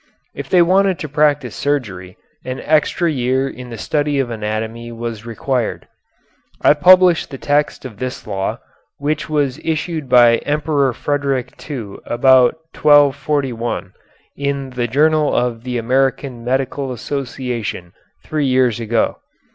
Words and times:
If 0.33 0.49
they 0.49 0.63
wanted 0.63 0.97
to 0.97 1.07
practise 1.07 1.55
surgery, 1.55 2.17
an 2.43 2.59
extra 2.61 3.07
year 3.11 3.47
in 3.47 3.69
the 3.69 3.77
study 3.77 4.17
of 4.17 4.31
anatomy 4.31 4.91
was 4.91 5.27
required. 5.27 5.87
I 6.59 6.73
published 6.73 7.29
the 7.29 7.37
text 7.37 7.85
of 7.85 7.99
this 7.99 8.25
law, 8.25 8.57
which 8.97 9.29
was 9.29 9.59
issued 9.63 10.09
by 10.09 10.37
the 10.37 10.47
Emperor 10.47 10.91
Frederick 10.93 11.49
II 11.69 11.97
about 12.03 12.55
1241, 12.73 13.93
in 14.35 14.71
the 14.71 14.87
Journal 14.87 15.35
of 15.35 15.63
the 15.63 15.77
American 15.77 16.43
Medical 16.43 16.91
Association 16.91 17.93
three 18.23 18.47
years 18.47 18.79
ago. 18.79 19.17